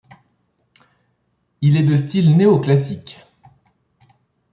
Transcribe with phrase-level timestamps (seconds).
[1.61, 3.23] Il est de style néo-classique.